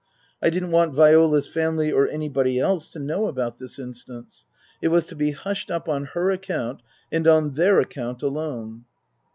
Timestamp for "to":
2.93-2.97, 5.05-5.15